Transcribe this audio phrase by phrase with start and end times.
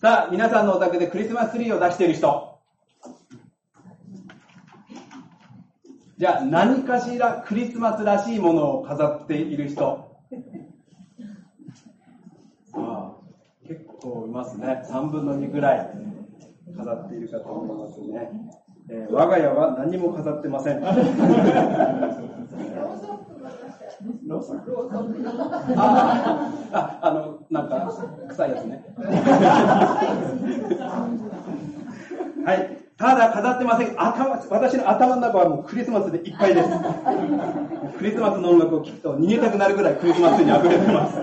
[0.00, 2.60] さあ、皆さんのお宅でクリスマスツリーを出している人。
[6.16, 10.06] じゃあ、何かしらクリスマスらしいものを飾っている人。
[12.74, 13.12] ああ
[13.66, 14.84] 結構いますね。
[14.88, 15.90] 3分の2ぐらい
[16.76, 18.30] 飾っているかと思いますね。
[18.90, 20.80] えー我が家は何も飾ってません。
[20.86, 20.94] あ
[26.72, 27.92] あ、あの、なんか、
[28.28, 28.84] 臭いやつね。
[32.44, 32.78] はい。
[32.98, 33.94] ただ飾ってません。
[33.96, 36.68] 頭、私の頭の中はもうクリスマスでいっぱいです。
[37.98, 41.18] クリスマスの音楽を聴くと逃げたくなるぐらいクリスマスに溢れてます。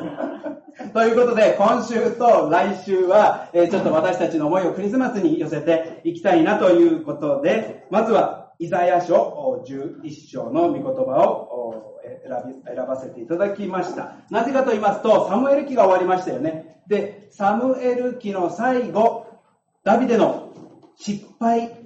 [0.94, 10.92] ということで、今週と来週は、えーちょっと私たちの思いをクリスマスに寄せていきたいなということで、まずは、イザヤ書11章の御言葉
[11.30, 14.18] を選び選ばせていただきました。
[14.30, 16.82] なぜかと言いますと、サムエル記が終わりましたよね。
[16.88, 19.28] で、サムエル記の最後、
[19.84, 20.54] ダビデの
[20.96, 21.86] 失敗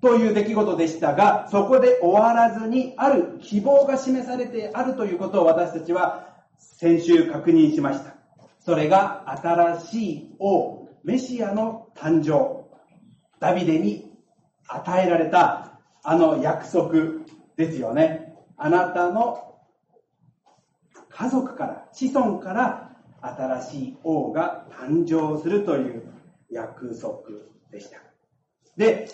[0.00, 8.14] という出来事でしたが、そこで終わらずに、ある希望が示されてあるということを私たちは先週確認しました。
[8.60, 12.66] それが新しい王、メシアの誕生。
[13.40, 14.07] ダビデに
[14.68, 16.92] 与えられたあの約束
[17.56, 18.36] ですよね。
[18.56, 19.56] あなたの
[21.10, 26.02] 家族から、子孫から新しい王が誕生するという
[26.50, 27.22] 約束
[27.72, 27.98] でした。
[28.76, 29.08] で、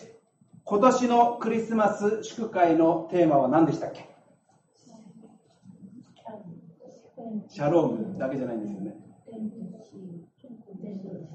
[0.64, 4.08] 今年のクリスマス祝会のテーマは何でしたっけ？
[7.48, 8.96] シャロームだけじゃないんですよね。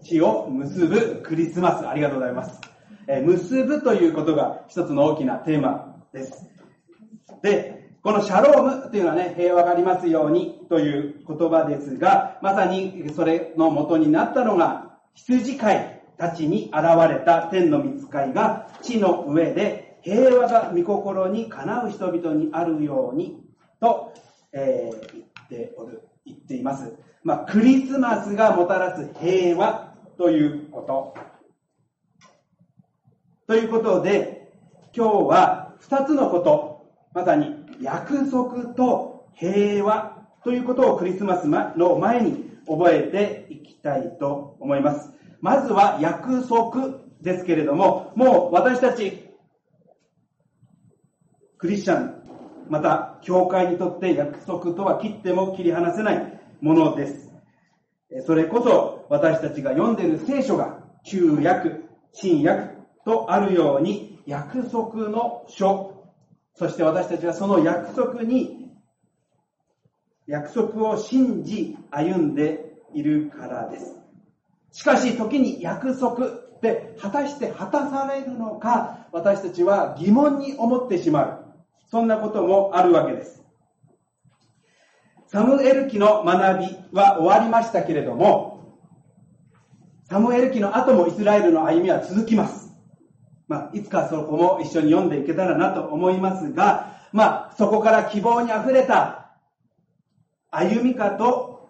[0.04, 1.88] 血を結ぶクリスマス。
[1.88, 2.69] ありがとうございます。
[3.12, 6.48] え結ぶということが一つの大きなテーマです。
[7.42, 23.42] で、このシャロームというのはね、平和がありますようにという言葉ですが、まさにそれの元になったのが、羊飼いたちに現れた天の御使いが地の上で平和が御心にかなう人々にあるように
[23.82, 24.14] と、
[24.54, 26.96] えー言っておる、言っています。
[27.24, 31.39] まあ、クリスマスがもたらす平和ということ。
[33.50, 34.48] ということで、
[34.96, 45.10] 今日は二つのこと、まさに約束と平和ということをクリスマスの前に覚えていきたいと思います。
[45.42, 49.28] まずは約束ですけれども、もう私たち、
[51.58, 52.22] クリスチャン、
[52.70, 57.34] また教会にとって約束とは切っても切り離せないものです。
[58.28, 62.79] それこそ私たちが読んでいる聖書が旧約、新約
[63.10, 66.12] とあるように約束の書、
[66.54, 68.70] そして私たちはその約束に、
[70.28, 73.96] 約束を信じ歩んでいるからです。
[74.72, 81.46] しかし時に約束って果たして果たされるのか私たちは疑問に思ってしまう。
[81.90, 83.44] そんなこともあるわけです。
[85.26, 88.78] サムエル記の学びは終わりましたけれども、
[90.08, 92.59] サムエル記の後もイスラエルの歩みは続きます。
[93.50, 99.32] まあ、いつかそこも一緒に読んでいけたらなと思いますが、まあ、そこから希望にあふれた
[100.52, 101.68] 歩みかと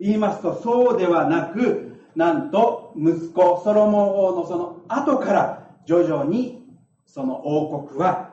[0.00, 6.66] 言いますと、そうではなく、なんと息子ソロモン王のその後から徐々に
[7.06, 8.32] その王国は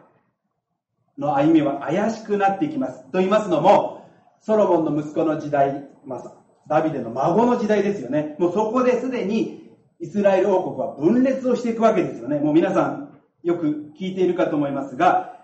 [1.17, 3.03] の歩みは怪しくなっていきます。
[3.11, 4.09] と言いますのも、
[4.39, 6.33] ソロモンの息子の時代、まあ、
[6.69, 8.37] ダビデの孫の時代ですよね。
[8.39, 9.66] もうそこですでに
[9.99, 12.39] イスラエル王国は分裂をしていくわけですよね。
[12.39, 15.37] もう皆さんよく聞いているかと思いますが、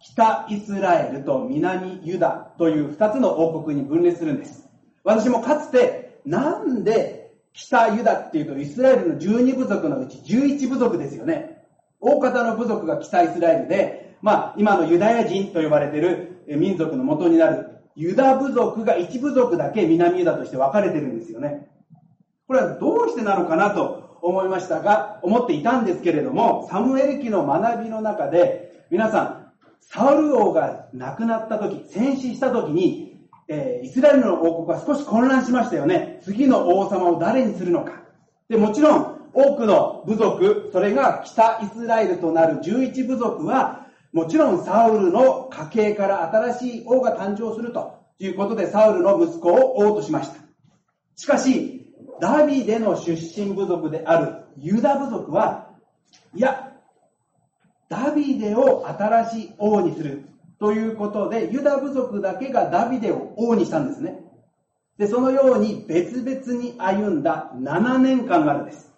[0.00, 4.68] 北イスラエルと南ユダという二つの王国に分裂するんです。
[5.04, 11.64] 私もかつて、なんで北ユダっていうとイスラエルの12部族のうち11部族ですよね。
[12.00, 21.68] 大方の部族が北イスラエルで、まあ今のユダヤ人と呼ばれている民族の元になるユダ部族が一部族だけ南ユダとして分かれてるんですよね。
[22.52, 36.20] これはどうしてなのかなと思いましたが、思っていたんですけれども、サムエル記の学びの中で、皆さん、サウル王が亡くなった時、戦死した時に、えーイスラエルの王国は少し混乱しましたよね。
[36.24, 38.02] 次の王様を誰にするのか。
[38.50, 50.42] で、もちろん、多くの部族、それが北イスラエルとなる11部族は、もちろんサウルの家系から新しい王が誕生するということで、サウルの息子を王としました。
[51.16, 51.71] しかし、
[52.20, 55.70] ダビデの出身部族であるユダ部族は、
[56.34, 56.72] いや、
[57.88, 60.24] ダビデを新しい王にする
[60.58, 64.22] ということで、ユダ部族だけがダビデを王にしたんですね。
[64.98, 68.92] で、そのように別々に歩んだ7年間があるんです。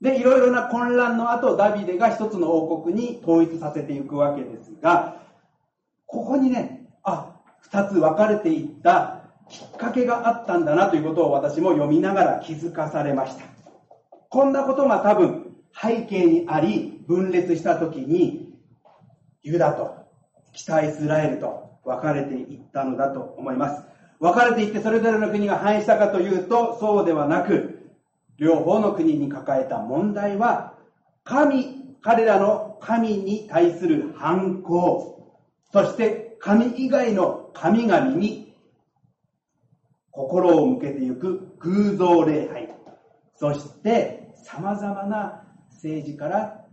[0.00, 5.22] で、いろいろな混乱の後、ダビデが一つの王国に統一させていくわけですが、
[6.06, 9.15] ここにね、あ、二つ分かれていった
[9.48, 13.44] きっかけがあったんだなということを私も読みながら気づかされました。
[14.28, 18.54] こんなことが多分背景にあり、分裂した時に、
[19.42, 19.94] ユダと
[20.52, 23.82] 北イスラエルと分かれていったのだと思います。
[24.18, 27.92] 分かれていってそれぞれの国が反映したかというと、そうではなく、
[28.38, 30.74] 両方の国に抱えた問題は、
[31.24, 35.38] 神、彼らの神に対する反抗、
[35.72, 38.45] そして神以外の神々に
[40.16, 42.74] 心を向けていく偶像礼拝、
[43.34, 46.64] そして様々な政治から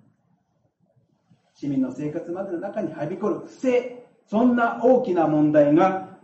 [1.53, 6.17] 市民の生活までの中にはびこる不正、そんな大きな問題が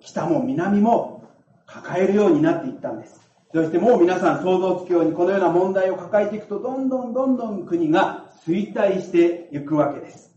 [0.00, 1.28] 北も南も
[1.66, 3.20] 抱えるようになっていったんです。
[3.52, 10.34] そしてもう皆さん想像つくようにこのような問題を抱えていくとどんどんどんどん国が衰退していくわけです。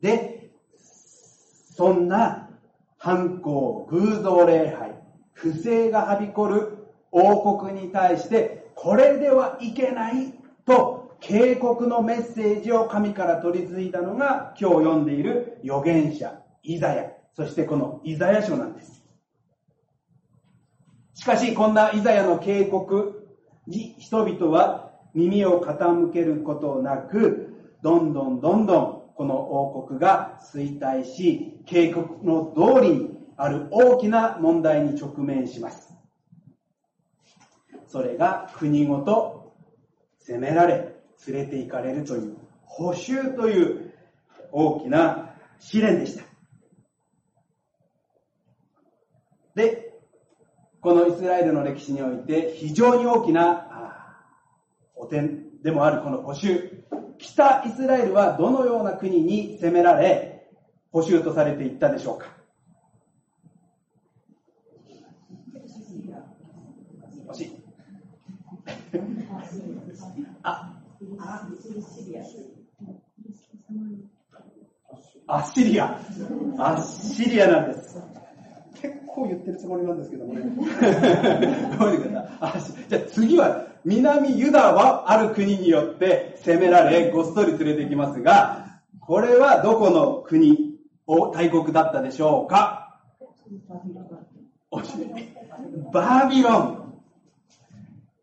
[0.00, 0.50] で、
[1.74, 2.41] そんな
[3.02, 4.94] 反抗、偶像礼拝、
[5.32, 10.32] 不正がはびこる王国に対してこれではいけない
[10.64, 19.02] と警告のメッセージを神から取り継いだのが今日読んでいる預言者イザヤ、そしてこのイザヤ書なんです。
[21.14, 23.26] しかし、こんなイザヤの警告
[23.66, 27.52] に人々は耳を傾けることなく、
[27.82, 35.92] どんどんどんどんこの王国が衰退し、警告の通りにある大きな問題に直面します。
[37.88, 39.52] それが国ごと
[40.18, 43.92] 責められ、連れて行かれるという、補修という
[44.50, 46.24] 大きな試練でした。
[49.54, 49.92] で、
[50.80, 53.68] このイスラエルの歴史において非常に大きな
[54.96, 56.71] 汚点でもあるこの補修。
[57.22, 60.48] 北イスラエルはどのような国に攻められ、
[60.90, 62.26] 補修とされていったでしょうか？
[67.28, 67.56] 惜しい。
[70.42, 70.72] あ、
[75.28, 75.86] アッシリア。
[76.58, 76.82] アッ
[77.14, 77.98] シリアなんです。
[79.14, 80.40] こう言ってるつもりなんですけどもね。
[81.78, 82.88] ごめんなさい。
[82.88, 90.72] じゃあ次は、南ユダはある国によって攻められ、ごっそり連れてきますが、これはどこの国、
[91.06, 93.00] を大国だったでしょうか？
[95.92, 97.02] バビロン。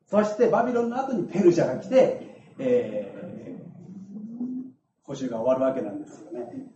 [0.08, 4.72] そしてバビロンの後にペルシャが来て、えー、
[5.04, 6.72] 補修が終わるわけなんですよね。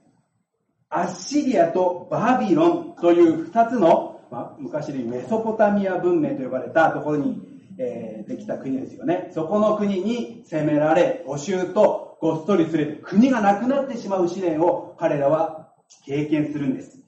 [0.96, 7.42] アッシリアとバビロンという二つの、まあ、昔でいうメソポタミア文明と呼ばれたところに、
[7.80, 9.32] えー、できた国ですよね。
[9.34, 15.74] そこの国に攻められ、募集とごっそり連れて国がなくなってしまう試練を彼らは
[16.06, 17.00] 経験するんです。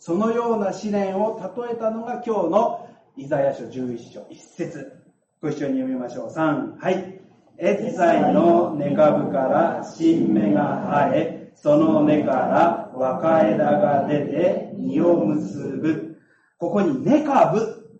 [0.00, 5.02] そのような試練を例えたのが今日のイザヤ書11章1節
[5.40, 6.28] ご一緒に読みましょう。
[6.28, 7.20] 3、はい。
[7.58, 16.16] エッサイの根株から新芽が生え、その根から若枝が出て実を結ぶ。
[16.58, 17.98] ここに根株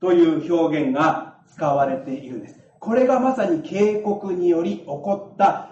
[0.00, 2.60] という表現が使われているんです。
[2.78, 5.70] これがまさに警告により起こった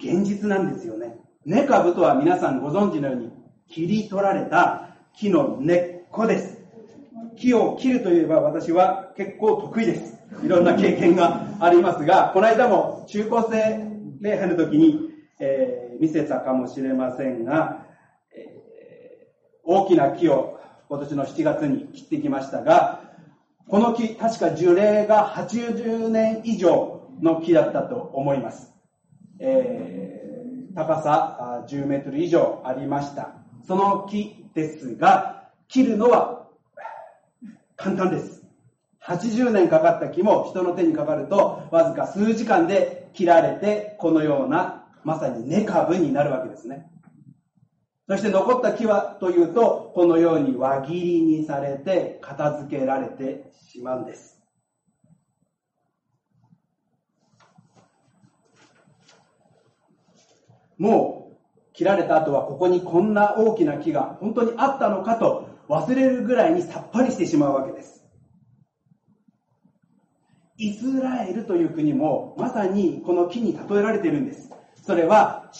[0.00, 1.16] 現実なんですよね。
[1.46, 3.30] 根株とは皆さんご存知のように
[3.68, 6.58] 切り取られた木の根っこです。
[7.36, 10.14] 木を切るといえば私は結構得意です。
[10.42, 13.88] いろんな経験がありますが、この間も中高生
[14.20, 17.86] 礼拝の時に、えー、見せたかもしれませんが、
[18.34, 19.28] え、
[19.62, 20.58] 大きな木を
[20.88, 23.02] 今年の7月に切ってきましたが、
[23.68, 28.72] この木、確か樹齢が80年以上の木だったと思います。
[29.38, 33.34] えー、高さ10メートル以上ありました。
[33.66, 36.46] その木ですが、切るのは
[37.76, 38.44] 簡単です。
[39.02, 46.90] 80年かかった木も人の手にかかると、わずか数時間で切られて、このような、まさに根株になるわけですね。
[48.08, 54.42] そして残った木はというと、このように輪切りにされて片付けられてしまうんです。
[60.76, 61.36] もう
[61.72, 68.04] 切られた後はここにこんな大きな木が本当にあったのかと忘れるぐらいにさっぱりしてしまうわけです。
[70.56, 74.53] イスラエルという国もまさにこの木に例えられているんです。
[74.86, 75.50] それは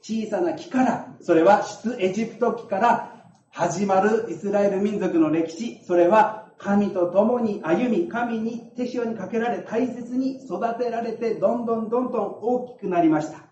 [0.00, 13.44] 小さな木から、それは出エジプト木から始まるイスラエル民族の歴史、それは神と共に歩み、神に手塩にかけられ、大切に育てられて、どんどんどんどん大きくなりました。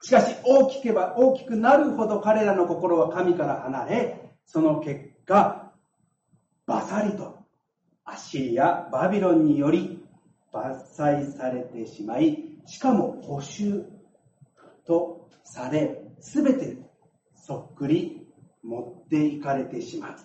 [0.00, 5.72] しかし、大きけば大きくなるほど彼らの心は神から離れ、その結果、
[6.64, 7.36] バサリと
[8.06, 10.02] アッシリア、バビロンにより
[10.54, 13.97] 伐採されてしまい、しかも補修
[14.88, 16.78] とされ、すべて
[17.36, 18.26] そっくり
[18.64, 20.16] 持っていかれてしまう。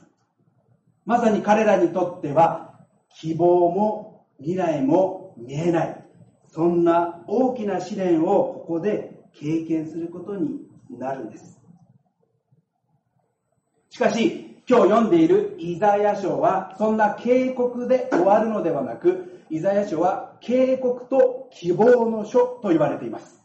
[1.05, 2.79] まさに彼らにとっては、
[3.15, 6.03] 希望も未来も見えない。
[6.47, 11.61] そんな大きな試練をここで経験することになるんです。
[13.89, 23.42] しかし、今日読んでいるイザヤ書は、そんな警告で終わるのではなく、イザヤ書は警告と希望の書と言われています。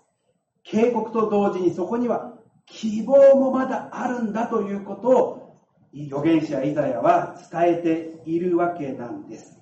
[0.64, 2.34] 警告と同時にそこには
[2.66, 5.58] 希望もまだあるんだということを
[5.94, 9.58] 預言者イザヤは伝えているわけなんです。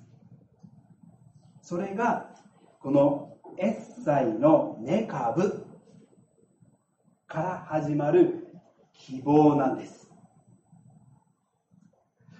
[1.61, 2.29] それが
[2.79, 5.65] このエッサイのネカブ
[7.27, 8.47] から始まる
[8.93, 10.09] 希望なんです。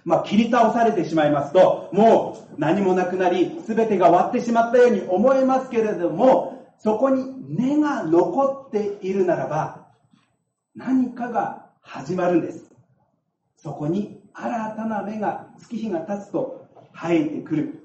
[0.04, 9.88] まあ、切り倒されてしまいますと、もう何もなくなり、全てが終わってしまったように思えますけれども、そこに根が残っているならば、
[10.76, 12.70] 何かが始まるんです。
[13.56, 17.84] そこに新たな芽が、月日が経つと生えてくる。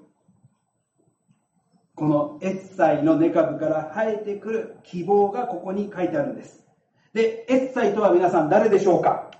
[1.95, 6.63] このエッサイの根株から生えてくる希望がここに書いてあるんです。
[7.13, 9.31] で、エッサイとは皆さん誰でしょうか？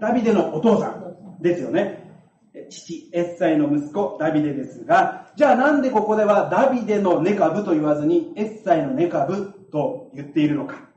[0.00, 2.07] ダビデのお父さんですよね。
[2.70, 10.88] 父、エッサイの息子、ダビデですが、じゃあなんでここではダビデの根株と言わずに、エッサイの根株と言っているのか。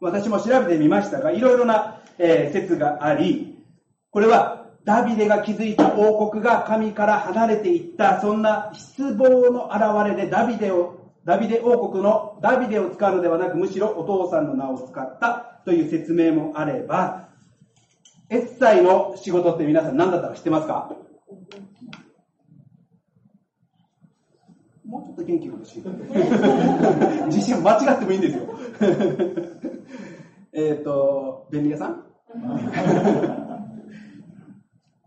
[0.00, 3.58] 私も調べてみましたが、いろいろな、えー、説があり、
[4.10, 17.30] これはダビデが築いた王国が神から離れていった、そんな失望の表れでダビデを、ダビデ王国のダビデを使うのではなく、むしろお父さんの名を使ったという説明もあれば、
[18.28, 20.90] エッサイの仕事って皆さん何だったか知ってますか？
[24.84, 25.82] もうちょっと元気欲しい。
[27.26, 28.44] 自信間違ってもいいんですよ。
[30.52, 32.04] えっと、便利屋さん？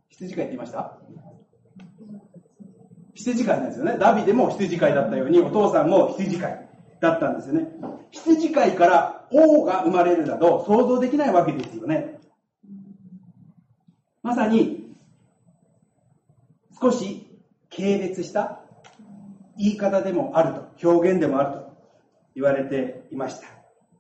[0.09, 0.97] 羊飼いって言いました？
[3.15, 3.97] 羊飼いなんですよね。
[3.99, 6.69] ダビデも羊飼いだったように、お父さんも羊飼い
[7.01, 7.67] だったんですよね。
[8.11, 12.18] 羊飼いから王が生まれるなど想像できないわけですよね。
[14.29, 14.95] まさに、
[16.79, 17.25] 少し
[17.75, 18.59] 軽蔑した
[19.57, 21.73] 言い方でもあると、表現でもあると
[22.35, 23.47] 言われていました。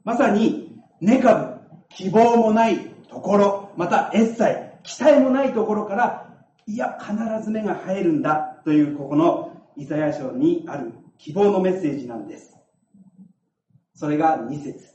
[0.03, 1.55] まさに、根株、
[1.89, 2.77] 希望もない
[3.09, 6.31] ところ、またエッサイ、期待もないところから、
[6.67, 12.55] いや、必ず芽が生えるんだという、ここのイザヤ書にある希望のメッセージなんです。
[13.95, 14.93] それが2節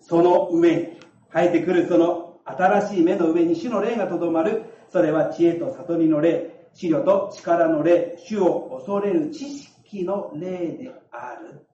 [0.00, 0.98] その上に、
[1.32, 4.64] 生えてくるその新しい芽の上に主の霊がとどまる。
[4.90, 11.66] それは知恵と悟りの霊、知慮と力の霊、主を恐れる知識の霊である。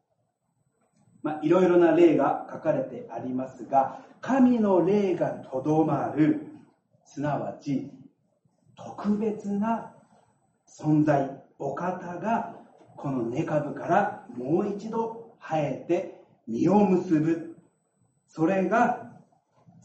[1.22, 6.46] まあ、いろいろな例が書かれてありますが、神の霊がとどまる、
[7.04, 7.90] すなわち、
[8.76, 9.92] 特別な
[10.66, 12.54] 存在、お方が、
[12.96, 17.56] この根株からもう一度生えて実を結ぶ。
[18.26, 19.10] それが、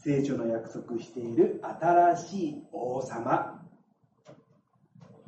[0.06, 3.60] 聖書の約束している新しい王様、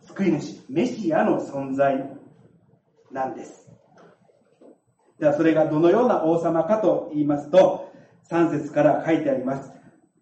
[0.06, 2.08] 救い主、メシアの存在
[3.10, 3.68] なんです。
[5.18, 7.92] ではそれがどのような王様かと言いますと、
[8.30, 9.72] 3節から書いてあります。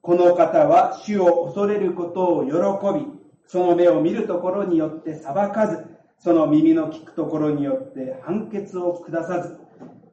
[0.01, 3.07] この方は主を恐れることを喜び、
[3.49, 5.85] その目を見るところによって裁かず、
[6.19, 9.59] その耳の聞くところによって判決を下さず、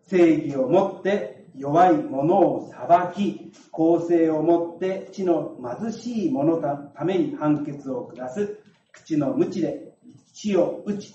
[0.05, 6.61] 正義をもって弱い者を裁き、公正をもって地の貧しい者の
[6.95, 8.59] ために判決を下す、
[8.91, 9.93] 口の無知で
[10.33, 11.13] 地を打ち、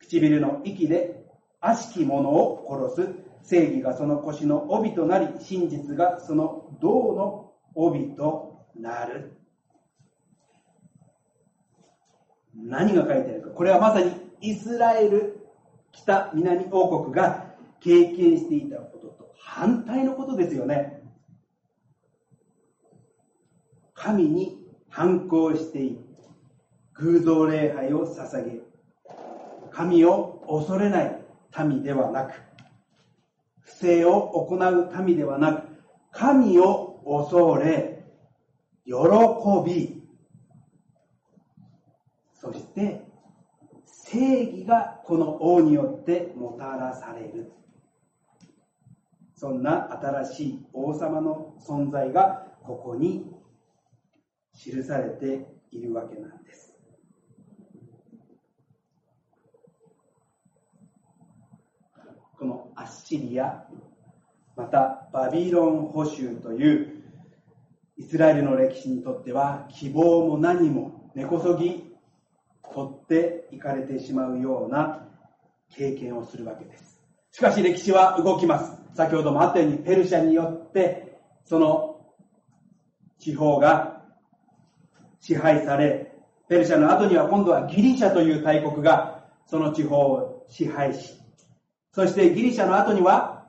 [0.00, 1.24] 唇の息で
[1.60, 3.24] 悪しき者を殺す。
[3.42, 9.36] 正義がその腰の帯となり、真実がその銅の帯となる。
[12.54, 13.50] 何が書いてあるか。
[13.50, 15.46] これはまさにイスラエル
[15.92, 18.76] 北南王国が経験していた
[19.46, 21.02] 反対のことですよね。
[23.94, 24.58] 神に
[24.88, 25.98] 反抗してい
[26.94, 28.60] 偶像礼拝を捧げ、
[29.70, 31.24] 神を恐れない
[31.66, 32.32] 民ではなく、
[33.60, 35.68] 不正を行う民ではなく、
[36.10, 38.04] 神を恐れ、
[38.84, 38.92] 喜
[39.64, 40.02] び、
[42.34, 43.04] そして
[43.86, 47.53] 正義がこの王によってもたらされる。
[49.36, 53.26] そんな新しい王様の存在がここに
[54.56, 56.72] 記されているわけなんです。
[62.38, 63.64] このアッシリア、
[64.56, 67.04] またバビロン捕囚という
[67.96, 71.94] イスラエルの歴史にとっては希望も何も根こそぎ
[72.72, 75.08] 取っていかれてしまうような
[75.70, 77.00] 経験をするわけです。
[77.30, 78.83] しかし歴史は動きます。
[78.94, 82.00] 先ほどもあったようにペルシャによってその
[83.18, 84.02] 地方が
[85.20, 86.12] 支配され、
[86.48, 91.14] ペルシャの後には今度はギリシャという大国がその地方を支配し、
[91.92, 93.46] そしてギリシャの後には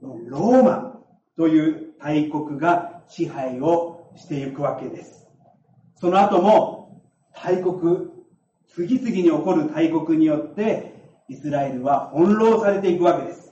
[0.00, 1.00] ローマ
[1.36, 5.26] という大国が支配をしていくわけです。
[5.96, 7.02] その後も
[7.34, 8.08] 大国、
[8.68, 10.94] 次々に起こる大国によって
[11.28, 13.51] イスラエルは翻弄されていくわけです。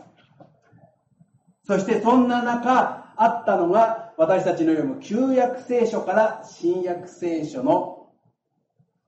[1.71, 8.09] そしてそんな中あったのが私たちの読む旧約聖書から新約聖書の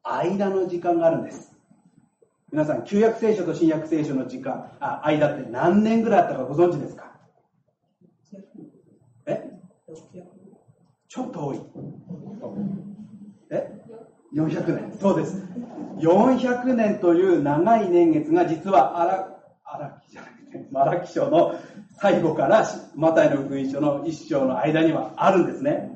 [0.05, 1.53] 間の時間があるんです。
[2.53, 7.11] 皆さん、旧約聖書と新約聖書の時間、あ、間って何年ぐらいあったかご存知ですか？
[9.27, 9.43] え？
[11.09, 11.61] ちょっと多い。
[13.51, 13.73] え
[14.37, 14.97] ?400 年。
[15.01, 15.43] そうです。
[15.99, 19.01] 400年という長い年月が実は
[19.65, 21.57] 荒、木じゃなくて、マラキ書の
[22.03, 25.89] 最後からマタイの福音書の一章の間にはあるんですね。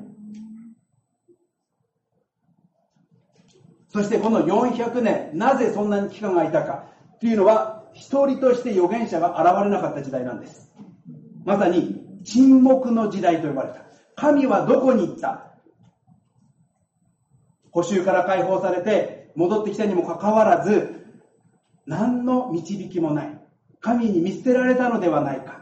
[3.89, 6.85] そしてこの400年、なぜそんなに期間がいたか
[7.19, 10.71] というのは、一人として預言者が現れなかった時代なんです。
[11.43, 13.81] まさに沈黙の時代と呼ばれた。
[14.15, 15.57] 神はどこに行った？
[17.71, 21.05] 補修から解放されて戻ってきたにもかかわらず、
[21.85, 23.41] 何の導きもない。
[23.81, 25.56] 神に見捨てられたのではないか。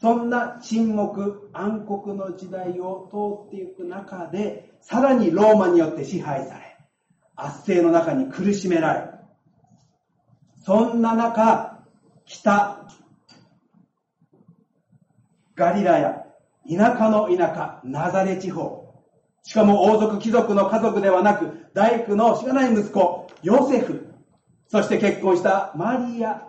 [0.00, 6.78] そんな沈黙、暗黒の時代を通っていく中で、さらにローマによって支配され、
[7.36, 9.10] 圧政の中に苦しめられ、
[10.64, 11.84] そんな中、
[12.24, 12.88] 北、
[15.54, 16.24] ガリラヤ、
[16.66, 18.94] 田舎の田舎、ナザレ地方、
[19.42, 24.14] しかも王族貴族の家族ではなく、大工のしがない息子、ヨセフ、
[24.68, 26.46] そして結婚したマリア、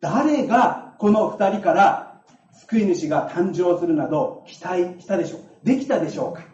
[0.00, 2.09] 誰がこの二人から
[2.68, 6.46] 救い主が誕生するなど期待したでしょうできたでしょうか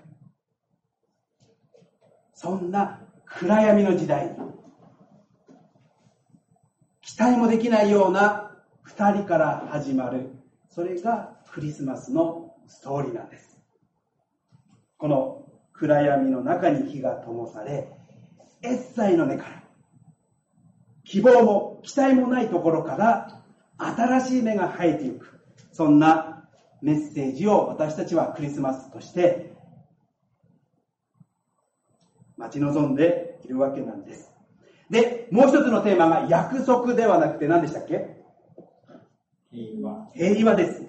[2.35, 4.35] そんな暗闇の時代に、
[7.01, 8.51] 期待もできないような
[8.83, 10.31] 二人から始まる、
[10.69, 13.59] それがクリスマスのストーリーなんです。
[14.99, 17.89] この暗闇の中に火が灯され、
[18.63, 19.63] エッサイの根から、
[21.05, 23.43] 希望も期待もないところから
[23.79, 25.36] 新しい芽が生えていく。
[25.77, 26.49] そんな
[26.81, 29.53] メッセージを私たちはクリスマスとして
[32.39, 34.33] 待ち望んでいるわけなんです。
[34.89, 38.17] で、もう一つのテーマが約束ではなくて何でしたっけ？
[39.53, 40.09] 平和。
[40.15, 40.83] 平和です。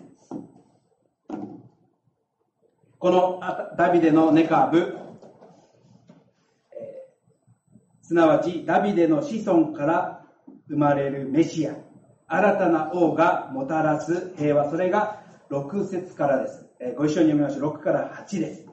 [2.98, 3.42] この
[3.78, 4.98] ダビデのネカブ、
[8.02, 10.26] すなわちダビデの子孫から
[10.70, 11.76] 生まれるメシア、
[12.28, 16.94] 新たな王がもたらす平和、それが6節からですえ。
[16.96, 17.74] ご一緒に読みましょう。
[17.76, 18.66] 6から8です。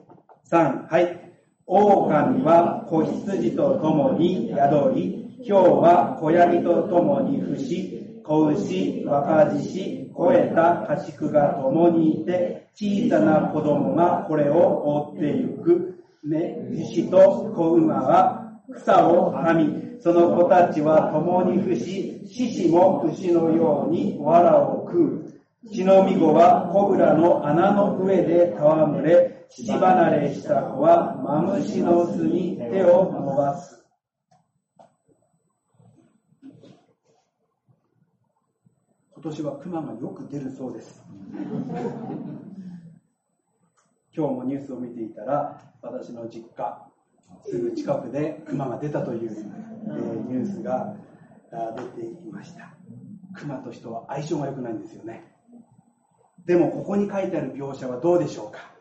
[0.51, 1.31] 3、はい。
[1.65, 16.03] 狼は子羊と共に宿り、今日は子ヤギと共に伏し、子牛、若獅子、肥えた家畜が共にいて、小さな子供がこれを追ってゆく。
[16.23, 25.31] ね、牛と子馬は草をはみ、その子たちは共に伏し、獅子も牛のように藁を食う。
[25.71, 33.83] 血のみ子はコブラの穴の上で戯れ、父離れした子はマムシの巣に手を伸ばす。
[39.13, 41.03] 今年は熊がよく出るそうです。
[44.15, 46.84] 今日もニュースを見ていたら、私の実家、
[47.45, 50.95] すぐ近くで熊が出たという、えー、ニュースが
[51.95, 52.73] 出ていました。
[53.35, 55.35] 熊と人は相性が良くないんですよね。
[56.45, 58.71] でもここに書いてある描写はどうでしょうか。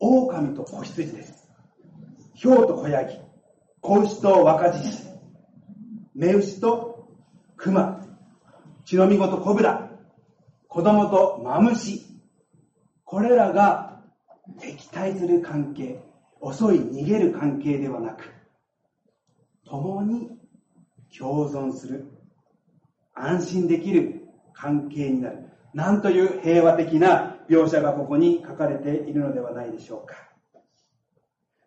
[0.00, 1.48] 狼と子羊です。
[2.42, 3.18] 豹と子ヤギ、
[3.80, 5.08] 子牛と若獅子、
[6.14, 7.08] 目牛と
[7.56, 8.06] 熊、
[8.84, 9.90] 血のみごとコブラ、
[10.68, 12.06] 子供とマムシ、
[13.04, 14.02] これらが
[14.60, 16.00] 敵対する関係、
[16.40, 18.30] 遅い逃げる関係ではなく、
[19.64, 20.30] 共に
[21.16, 22.06] 共存する、
[23.14, 24.22] 安心できる
[24.52, 25.44] 関係になる。
[25.74, 30.16] なんという平和的な描写がここに書かれているのではないでしょうか。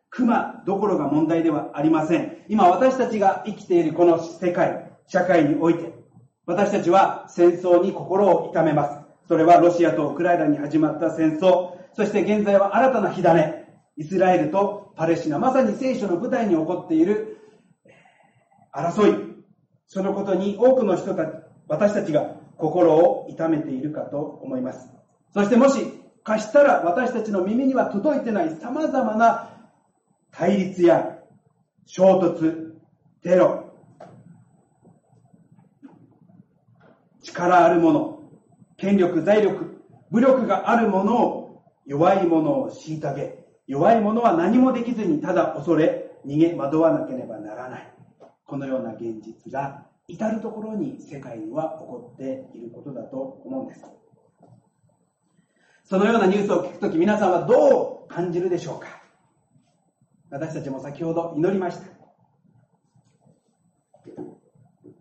[0.09, 2.43] 熊どころが問題ではありません。
[2.49, 5.93] 今私たちが生きているこの世界、社会において、
[6.45, 8.99] 私たちは戦争に心を痛めます。
[9.27, 13.60] それはロシアとウクライナに始まった戦争、そして現在は新たな火種、
[14.01, 17.37] イスラエルとパレスチナ、まさに聖書の舞台に起こっている
[18.73, 19.35] 争い、
[19.85, 21.33] そのことに多くの人たち、
[21.67, 24.89] 私たちが心を痛めているかと思います。
[25.35, 25.85] そしてもし
[26.23, 29.69] 貸したら私たちの耳には届いてない様々な
[30.31, 31.19] 対立や
[31.85, 32.71] 衝突、
[33.21, 33.71] テロ、
[37.21, 38.23] 力あるもの、
[38.77, 43.40] 権力、財力、武力があるものを弱いものを虐げ、
[43.71, 47.93] 弱いものは何もできずにただ恐れ、逃げ惑わなければならない。
[48.45, 53.85] このような現実が至るところに世界には起こっていることだと思うんです。
[55.85, 58.87] そのようなニュースを聞くとき皆さんはどう感じるでしょうか？
[60.31, 61.83] 私たちも先ほど祈りました。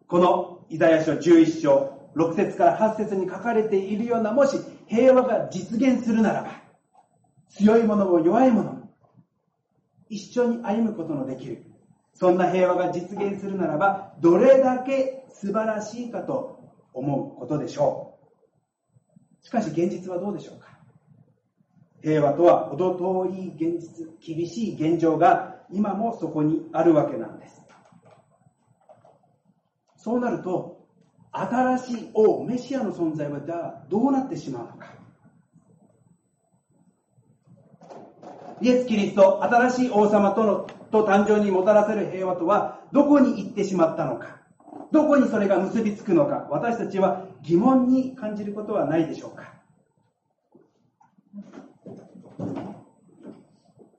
[0.07, 4.57] このイザヤ書11章6節から8節に書かれているようなもし
[4.87, 6.70] 平和が実現するならば
[7.51, 8.95] 強い者も弱い者も
[10.09, 11.71] 一緒に歩むことのできる
[12.21, 16.61] そんな平和が実現するならば、どれだけ素晴らしいかと
[16.93, 18.19] 思うことでしょ
[19.43, 19.47] う。
[19.47, 20.79] しかし現実はどうでしょうか
[22.03, 27.63] 平和とは程遠い現実、厳しい現状が今もそこにあるわけなんです。
[29.97, 30.87] そうなると、
[31.33, 35.00] 新しい王、メシアの存在はじゃどうなってしまうのか。
[38.61, 44.41] イエス・キリスト、新しい王様とのと誕生にもたらせる平和とはどこに行ってしまったのか。
[44.93, 46.49] どこにそれが結びつくのか。
[46.51, 49.55] 私たちは疑問に感じることはないでしょうか。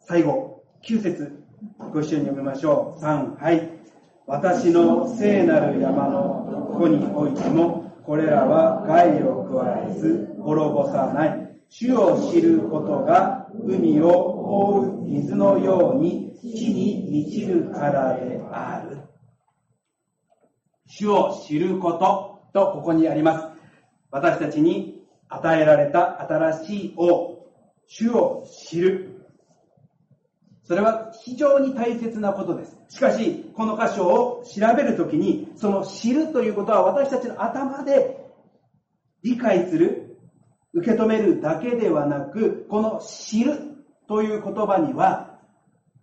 [0.02, 1.41] 最後9節
[1.93, 3.04] ご一緒に読みましょう。
[3.04, 3.69] 3はい。
[4.28, 11.52] 私の聖なる山のどこにおいてもこれらは害を加えず滅ぼさない。
[11.69, 18.97] 主を知ることが海を覆う水のように地に満ちるからである。
[20.87, 23.47] 主を知ることとここにあります。
[24.11, 27.47] 私たちに与えられた新しい王、
[27.87, 29.25] 主を知る。
[30.63, 32.77] それは非常に大切なことです。
[32.89, 38.17] しかし、この箇所を調べるときに、その知るということは私たちの頭で
[39.23, 40.17] 理解する、
[40.73, 43.71] 受け止めるだけではなく、この知る
[44.12, 45.39] という言葉には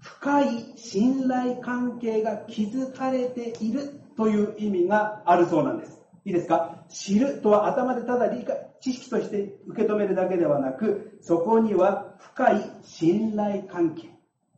[0.01, 6.01] 深い信頼関係が築かれているという意味があるそうなんです。
[6.25, 6.87] いいですか？
[6.88, 14.09] 知るとは頭でただ理解、知識として受け止めるだけではなく、そこには深い信頼関係。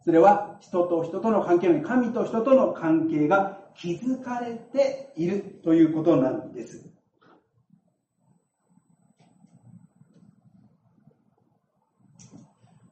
[0.04, 6.88] それは人と人との関係の神と人との関係が築かれているということなんです。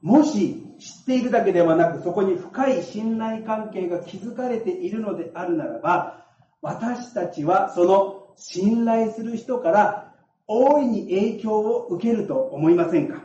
[0.08, 6.24] もし知っているだけではなく、そこに深い信頼関係が築かれているのであるならば、
[6.62, 10.14] 私たちはその信頼する人から
[10.46, 13.20] 大いに影響を受けると思いませんか？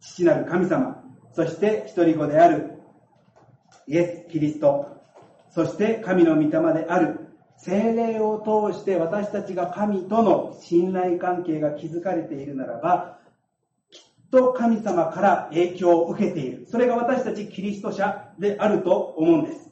[0.00, 2.74] 父なる神様、そして一人子である
[3.88, 4.86] イエス・キリスト、
[5.50, 7.31] そして神の御霊である
[7.64, 13.20] 精霊を通して私たちが神との信頼関係が築かれているならば、
[13.92, 16.66] きっと神様から影響を受けている。
[16.68, 19.70] それが私たちキリスト者であると思うんです。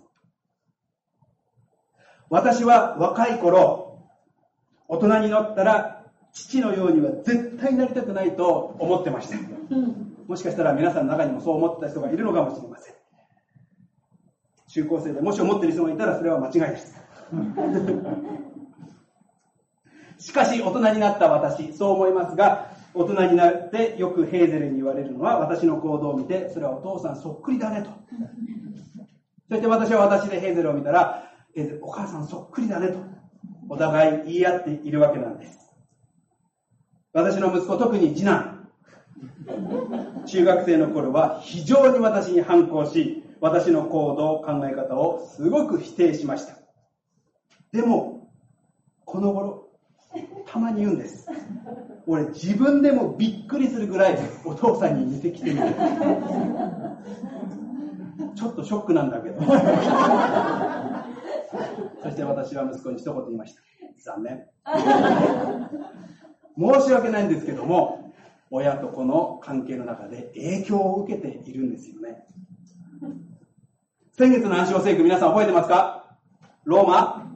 [2.28, 4.04] 私は若い頃、
[4.86, 9.36] 大人になったら父のようには絶対なりたくないと思ってました。
[10.28, 12.94] もしかしたら皆さんの中にもそう思った人がいるのかもしれません。
[14.68, 17.09] 中高生でもし思っている人がいたらそれは間違いです。
[20.18, 27.90] しかし大人になった私、そう思いますが、大人になってよくヘーゼルに言われるのは、私の行動を見て、それはお父さんそっくりだねと。
[29.48, 32.98] そして私は私でヘーゼルを見たら、ヘーゼル、お母さんそっくりだねと。
[33.68, 35.70] お互い言い合っているわけなんです。
[37.12, 38.68] 私の息子、特に次男、
[40.26, 46.59] 中学生の頃は非常に私に反抗し、私の行動、考え方をすごく否定しました。
[47.72, 48.30] でも、
[49.04, 49.68] この頃、
[50.46, 51.28] たまに言うんです。
[52.06, 55.56] 俺自分でもびっくりするぐらいお父さんに似てきてる。
[58.34, 59.40] ちょっとショックなんだけど。
[62.02, 63.62] そして私は息子に一言言いました。
[63.98, 64.46] 残念。
[66.58, 68.12] 申し訳ないんですけども、
[68.50, 72.24] 親と子の関係の中で影響を受けているんですよね。
[74.18, 76.16] 先月の暗唱聖句皆さん覚えてますか？
[76.64, 77.29] ローマ？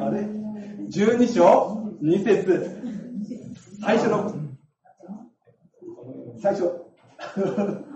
[0.00, 0.20] あれ
[0.88, 2.82] ?12 章2節。
[3.80, 4.34] 最初の。
[6.40, 6.70] 最初。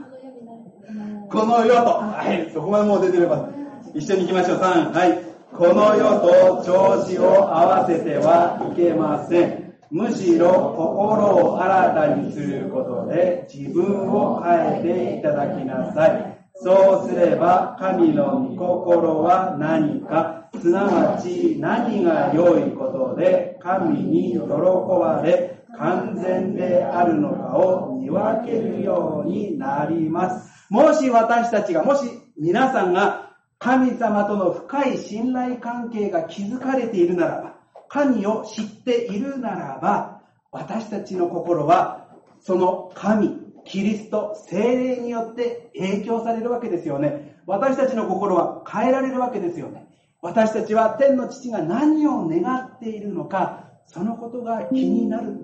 [1.29, 1.81] この世と。
[1.90, 3.48] はいそこまでもう出てれば。
[3.94, 4.59] 一緒に行きましょう。
[4.59, 5.18] 3はい。
[5.52, 9.74] この世と調子を合わせてはいけません。
[9.90, 16.36] むしろ心を新たにすることで自分を変えていただきなさい。
[16.62, 30.66] そうすれば神の御心は何かすなわち何が良いことで神に喜ばれ完全であるのかを見分けるようになります。
[30.71, 37.55] もし私たちが、もし皆さんが神様との深い信頼関係が築かれているならば、
[37.88, 42.09] 神を知っているならば、私たちの心は、
[42.40, 47.37] その神、キリスト、精霊によって影響されるわけですよね。
[47.46, 49.87] 私たちの心は変えられるわけですよね。
[50.22, 55.37] 私たちは天の父が何を願っているのか、そのことが気になる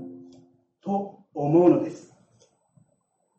[0.82, 2.12] と思うのです。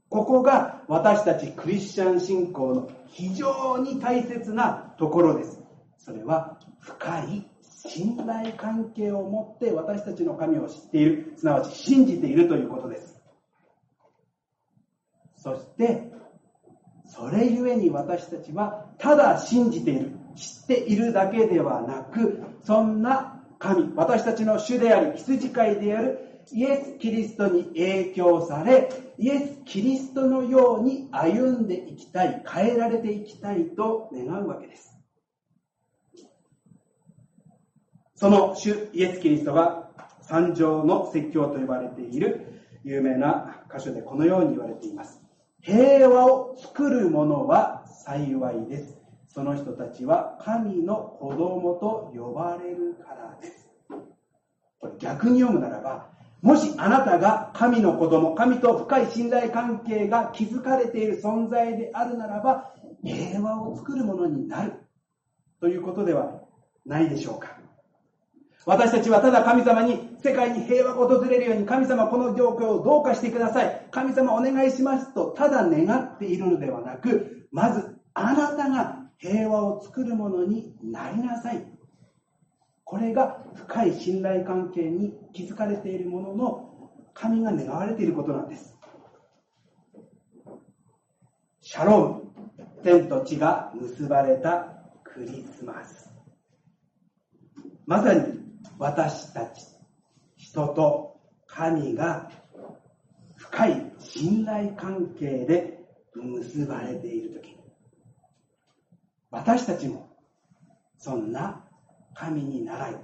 [0.10, 5.60] ここが私たちクリスチャン信仰の非常に大切なところです。
[5.98, 7.50] それは深い
[7.86, 13.23] 信頼関係を持って私たちの神を知っている、すなわち信じているということです。
[15.44, 16.10] そして、
[17.06, 34.98] それゆえに私たちはただ信じている、知っているだけではなく、そんな神、私たちの主であり、羊飼いであるイエス・キリストに影響され、イエス・キリストのように歩んでいきたい、変えられていきたいと願うわけです。
[38.16, 39.90] その主イエス・キリストが
[40.22, 42.48] 三条の説教と呼ばれている
[42.86, 45.23] 有名な箇所でこのように言われています。
[45.64, 49.00] 平和を作る者は幸いです。
[49.30, 53.70] その人たちは神の子供と呼ばれるからです。
[54.80, 56.10] これ逆に読むならば、
[56.42, 64.74] もしあなたが神の子供、神と深い信頼関係が築かれている存在であるならば、平和を作るものになる
[65.62, 66.42] ということでは
[66.86, 67.58] ないでしょうか。
[68.66, 73.88] 私たちはただ神様に世界に平和が訪れるように神様この状況をどうかしてください。
[73.92, 81.66] 神様お願いしますとただ願っているのではなく、まずあなたが平和を作るものになりなさい。
[82.86, 88.78] これが深い信頼関係に築かれているものの神が願われていることなんです。
[91.60, 94.68] シャローム、天と地が結ばれた
[95.04, 96.14] クリスマス。
[97.86, 98.44] まさに
[98.84, 99.64] 私たち、
[100.36, 101.16] 人と
[101.48, 102.30] 神が
[103.38, 105.80] 深い信頼関係で
[106.14, 107.56] 結ばれているとき、
[109.32, 110.10] 私たちも
[110.98, 111.64] そんな
[112.14, 112.96] 神に習い、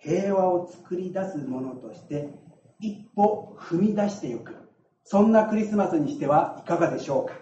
[0.00, 2.28] 平和を作り出すものとして、
[2.80, 4.56] 一歩踏み出していく。
[5.04, 7.34] そんなクリスマスにしてはいかがでしょうか。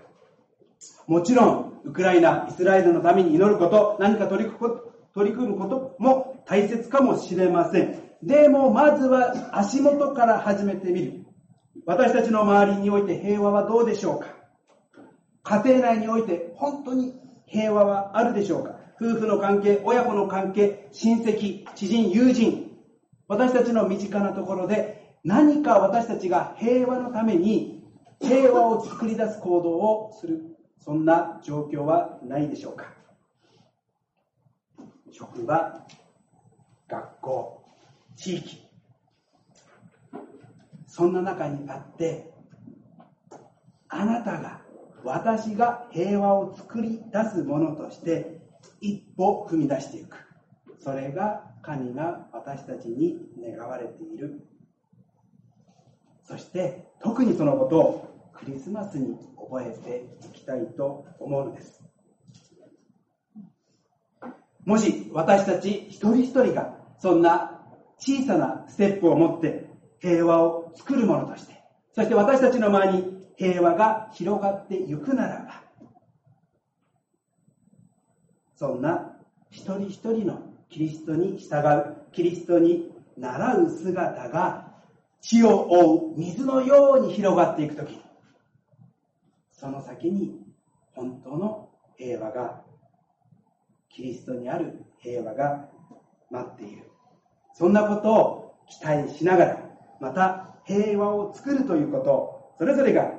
[1.07, 8.03] もちろん、ウクライナ、イスラエルのために祈ること、何か取り組む取り組むことも大切かもしれません。
[8.23, 11.25] でも、まずは足元から始めてみる。
[11.87, 14.29] 私たちの周りにおいて平和はどうでしょうか？
[15.43, 17.15] 家庭内において本当に
[17.47, 18.77] 平和はあるでしょうか？
[19.01, 22.71] 夫婦の関係、親子の関係、親戚、知人、友人、
[23.29, 27.83] 私たちの身近なところで何か私たちが平和のために
[28.21, 32.87] 平和を作り出す行動をする、そんな状況はないでしょうか？
[35.17, 35.87] 職場、
[36.89, 37.65] 学校、
[38.17, 38.67] 地域、
[40.89, 42.33] そんな中にあって、
[43.89, 44.61] あなたが、
[45.05, 48.41] 私が平和を作り出すものとして
[48.81, 50.17] 一歩踏み出していく。
[50.81, 54.41] それが神が私たちに願われている。
[56.25, 61.84] そして特にそのことをクリスマスに覚えていきたいと思うのです。
[64.65, 67.61] もし私たち一人一人がそんな
[67.99, 69.67] 小さなステップを持って
[70.01, 71.63] 平和を作るものとして、
[71.95, 75.63] そして私たちの前に平和が広がっていくならば、
[78.57, 79.17] そんな
[79.51, 84.73] 一人一人のキリストに従う、キリストに習う姿が
[85.21, 88.01] 地を覆う水のように広がっていくとき、
[89.53, 90.41] その先に
[90.95, 92.64] 本当の平和が、
[93.95, 95.69] キリストにある平和が
[96.31, 96.91] 待っている。
[97.53, 103.13] そんなことを期待しながら、また平和を作るということを、それぞれが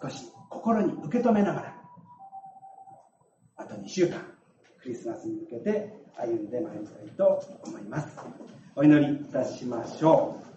[0.00, 1.74] 少し心に受け止めながら、
[3.56, 4.18] あと2週間、
[4.82, 8.16] クリスマスに向けて歩んでまいりたいと思います。
[8.76, 10.53] お祈りいたしましょう。